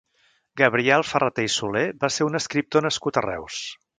Gabriel 0.61 1.05
Ferrater 1.09 1.45
i 1.49 1.51
Soler 1.57 1.85
va 2.05 2.11
ser 2.17 2.27
un 2.31 2.39
escriptor 2.41 2.87
nascut 2.87 3.21
a 3.23 3.27
Reus. 3.29 3.63